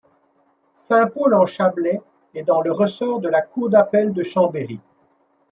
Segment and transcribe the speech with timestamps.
[0.87, 2.01] Saint-Paul-en-Chablais
[2.33, 4.79] est dans le ressort de la cour d'appel de Chambéry.